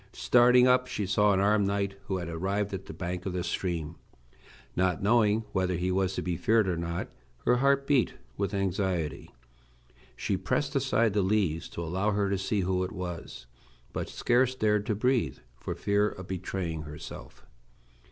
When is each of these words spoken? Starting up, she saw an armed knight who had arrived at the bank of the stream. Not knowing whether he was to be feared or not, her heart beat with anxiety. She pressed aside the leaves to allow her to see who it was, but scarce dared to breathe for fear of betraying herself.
Starting 0.13 0.65
up, 0.65 0.87
she 0.87 1.05
saw 1.05 1.31
an 1.31 1.39
armed 1.39 1.67
knight 1.67 1.93
who 2.07 2.17
had 2.17 2.27
arrived 2.27 2.73
at 2.73 2.87
the 2.87 2.91
bank 2.93 3.27
of 3.27 3.33
the 3.33 3.43
stream. 3.43 3.97
Not 4.75 5.03
knowing 5.03 5.41
whether 5.51 5.75
he 5.75 5.91
was 5.91 6.15
to 6.15 6.23
be 6.23 6.37
feared 6.37 6.67
or 6.67 6.75
not, 6.75 7.07
her 7.45 7.57
heart 7.57 7.85
beat 7.85 8.15
with 8.35 8.51
anxiety. 8.51 9.29
She 10.15 10.37
pressed 10.37 10.75
aside 10.75 11.13
the 11.13 11.21
leaves 11.21 11.69
to 11.69 11.83
allow 11.83 12.13
her 12.13 12.31
to 12.31 12.37
see 12.39 12.61
who 12.61 12.83
it 12.83 12.91
was, 12.91 13.45
but 13.93 14.09
scarce 14.09 14.55
dared 14.55 14.87
to 14.87 14.95
breathe 14.95 15.37
for 15.55 15.75
fear 15.75 16.09
of 16.09 16.27
betraying 16.27 16.81
herself. 16.81 17.45